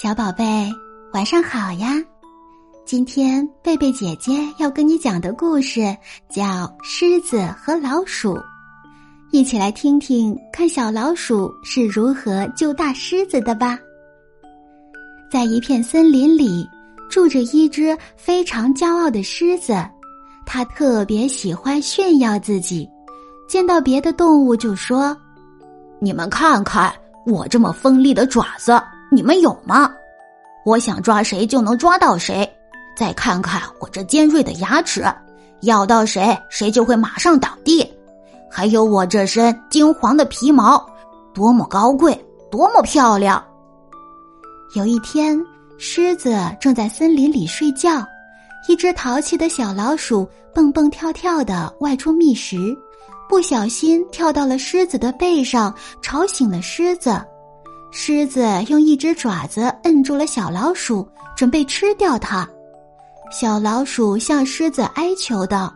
[0.00, 0.72] 小宝贝，
[1.12, 1.88] 晚上好呀！
[2.86, 5.80] 今天贝贝姐姐要跟你讲的故事
[6.28, 6.44] 叫
[6.84, 8.34] 《狮子和老鼠》，
[9.32, 13.76] 一起来听听看小老鼠是如何救大狮子的吧。
[15.28, 16.64] 在一片森林里，
[17.10, 19.84] 住着一只非常骄傲的狮子，
[20.46, 22.88] 它特别喜欢炫耀自己，
[23.48, 25.16] 见到别的动物就说
[25.98, 26.94] ：“你们看看
[27.26, 28.80] 我这么锋利的爪子。”
[29.10, 29.90] 你们有吗？
[30.64, 32.48] 我想抓谁就能抓到谁。
[32.96, 35.04] 再看看我这尖锐的牙齿，
[35.62, 37.88] 咬到谁谁就会马上倒地。
[38.50, 40.84] 还有我这身金黄的皮毛，
[41.32, 42.12] 多么高贵，
[42.50, 43.42] 多么漂亮！
[44.74, 45.38] 有一天，
[45.78, 48.04] 狮子正在森林里睡觉，
[48.68, 52.76] 一只淘气的小老鼠蹦蹦跳跳的外出觅食，
[53.28, 55.72] 不小心跳到了狮子的背上，
[56.02, 57.18] 吵醒了狮子。
[58.00, 62.48] 狮子用一只爪子摁住了小老鼠，准备吃掉它。
[63.28, 65.74] 小老鼠向狮子哀求道：“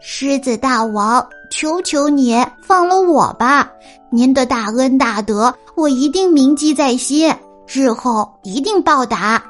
[0.00, 3.70] 狮子大王，求求你放了我吧！
[4.10, 7.30] 您的大恩大德，我一定铭记在心，
[7.68, 9.44] 日后一定报答。”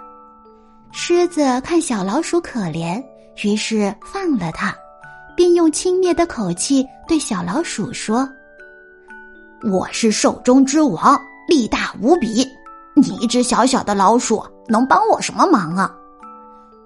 [0.91, 3.01] 狮子看小老鼠可怜，
[3.45, 4.75] 于是放了它，
[5.37, 8.29] 并用轻蔑的口气对小老鼠说。
[9.73, 11.19] 我是兽中之王，
[11.49, 12.47] 力大无比。
[12.95, 15.95] 你一只小小的老鼠，能帮我什么忙啊？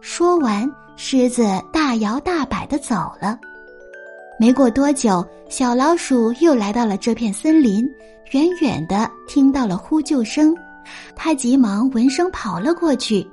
[0.01, 3.39] 说完，狮子大摇大摆的走了。
[4.39, 7.87] 没过多久，小老鼠又来到了这片森林，
[8.33, 10.57] 远远的听到了呼救声，
[11.15, 13.29] 他急忙闻声跑了过去。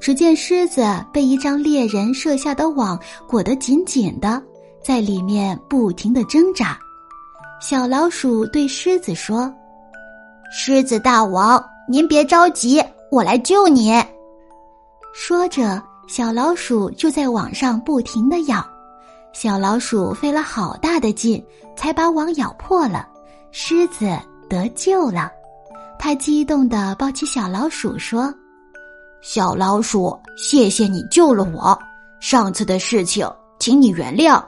[0.00, 4.42] 只见狮子被一张猎人设下的网裹得紧紧的，
[4.82, 6.76] 在里面不停的挣扎。
[7.60, 9.52] 小老鼠对狮子说
[10.54, 12.78] ：“狮子大王，您别着急，
[13.10, 13.90] 我来救你。”
[15.14, 18.62] 说着，小老鼠就在网上不停的咬。
[19.32, 21.42] 小老鼠费了好大的劲，
[21.74, 23.08] 才把网咬破了。
[23.50, 24.06] 狮子
[24.46, 25.32] 得救了，
[25.98, 28.32] 他激动的抱起小老鼠说
[29.22, 31.78] ：“小老鼠，谢谢你救了我，
[32.20, 33.26] 上次的事情，
[33.58, 34.44] 请你原谅。”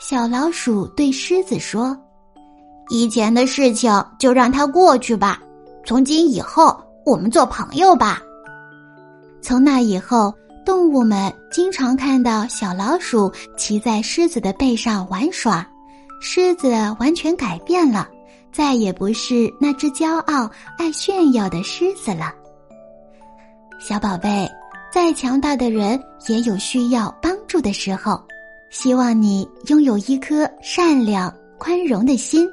[0.00, 1.96] 小老鼠对狮子说
[2.88, 5.40] ：“以前的事情就让它过去吧，
[5.84, 8.22] 从今以后我们做朋友吧。”
[9.40, 10.34] 从那以后，
[10.64, 15.66] 动物们经常看到小老鼠骑在狮子的背上玩耍，
[16.20, 18.08] 狮子完全改变了，
[18.52, 22.34] 再也不是那只骄傲爱炫耀的狮子了。
[23.78, 24.46] 小宝贝，
[24.92, 28.20] 再强大的人也有需要帮助的时候。
[28.70, 32.46] 希望你拥有一颗善良、宽容的心，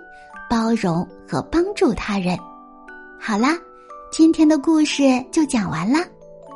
[0.50, 2.38] 包容和帮助他人。
[3.19, 3.57] 好啦，
[4.11, 6.00] 今天的故事就讲完啦，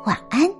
[0.06, 0.59] 晚安。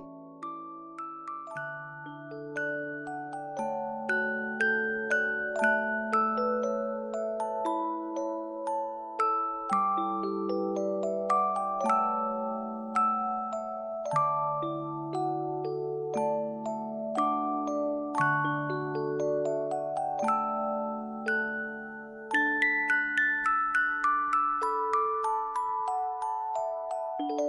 [27.29, 27.39] Thank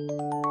[0.00, 0.43] you.